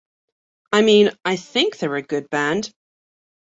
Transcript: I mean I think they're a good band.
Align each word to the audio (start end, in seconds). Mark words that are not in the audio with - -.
I 0.73 0.81
mean 0.81 1.11
I 1.25 1.35
think 1.35 1.77
they're 1.77 1.95
a 1.95 2.01
good 2.01 2.27
band. 2.31 2.73